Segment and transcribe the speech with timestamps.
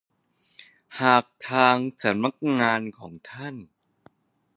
[1.01, 3.55] หากทางสำนักงานของท่าน